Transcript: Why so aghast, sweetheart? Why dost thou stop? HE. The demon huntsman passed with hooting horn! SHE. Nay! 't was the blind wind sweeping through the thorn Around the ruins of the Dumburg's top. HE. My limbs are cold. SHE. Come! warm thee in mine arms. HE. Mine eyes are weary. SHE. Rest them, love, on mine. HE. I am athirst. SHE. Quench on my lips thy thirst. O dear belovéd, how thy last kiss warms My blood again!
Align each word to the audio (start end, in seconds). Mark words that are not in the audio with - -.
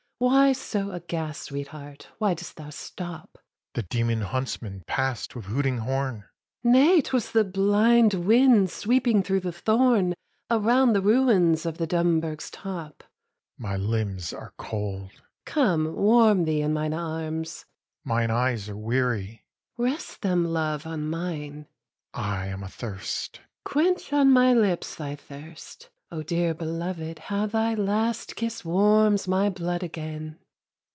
Why 0.21 0.53
so 0.53 0.91
aghast, 0.91 1.41
sweetheart? 1.45 2.09
Why 2.19 2.35
dost 2.35 2.55
thou 2.55 2.69
stop? 2.69 3.39
HE. 3.39 3.41
The 3.73 3.81
demon 3.87 4.21
huntsman 4.21 4.83
passed 4.85 5.35
with 5.35 5.45
hooting 5.45 5.79
horn! 5.79 6.25
SHE. 6.61 6.69
Nay! 6.69 7.01
't 7.01 7.09
was 7.11 7.31
the 7.31 7.43
blind 7.43 8.13
wind 8.13 8.69
sweeping 8.69 9.23
through 9.23 9.39
the 9.39 9.51
thorn 9.51 10.13
Around 10.51 10.93
the 10.93 11.01
ruins 11.01 11.65
of 11.65 11.79
the 11.79 11.87
Dumburg's 11.87 12.51
top. 12.51 13.03
HE. 13.03 13.07
My 13.63 13.75
limbs 13.75 14.31
are 14.31 14.53
cold. 14.59 15.09
SHE. 15.11 15.19
Come! 15.47 15.95
warm 15.95 16.45
thee 16.45 16.61
in 16.61 16.71
mine 16.71 16.93
arms. 16.93 17.65
HE. 18.03 18.09
Mine 18.09 18.29
eyes 18.29 18.69
are 18.69 18.77
weary. 18.77 19.25
SHE. 19.25 19.41
Rest 19.81 20.21
them, 20.21 20.45
love, 20.45 20.85
on 20.85 21.09
mine. 21.09 21.65
HE. 22.15 22.21
I 22.21 22.45
am 22.45 22.63
athirst. 22.63 23.37
SHE. 23.37 23.41
Quench 23.65 24.13
on 24.13 24.29
my 24.31 24.53
lips 24.53 24.93
thy 24.93 25.15
thirst. 25.15 25.89
O 26.13 26.21
dear 26.23 26.53
belovéd, 26.53 27.19
how 27.19 27.45
thy 27.45 27.73
last 27.73 28.35
kiss 28.35 28.65
warms 28.65 29.29
My 29.29 29.49
blood 29.49 29.81
again! 29.81 30.37